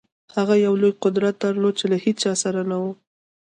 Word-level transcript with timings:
خو 0.31 0.33
هغه 0.41 0.55
یو 0.65 0.73
لوی 0.81 0.93
قدرت 1.03 1.35
درلود 1.43 1.73
چې 1.79 1.85
له 1.91 1.97
هېچا 2.05 2.31
سره 2.43 2.61
نه 2.69 2.77
و 2.81 2.85